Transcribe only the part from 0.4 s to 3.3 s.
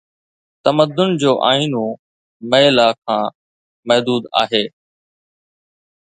تمدن جو آئينو مئي لا کان